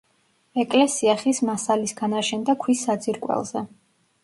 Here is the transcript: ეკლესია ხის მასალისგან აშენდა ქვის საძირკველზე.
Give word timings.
ეკლესია 0.63 1.13
ხის 1.19 1.41
მასალისგან 1.51 2.17
აშენდა 2.23 2.57
ქვის 2.65 2.83
საძირკველზე. 2.89 3.67